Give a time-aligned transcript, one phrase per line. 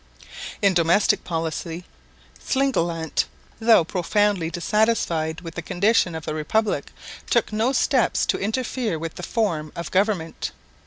[0.63, 1.85] In domestic policy
[2.43, 3.25] Slingelandt,
[3.59, 6.91] though profoundly dissatisfied with the condition of the Republic,
[7.29, 10.53] took no steps to interfere with the form of government.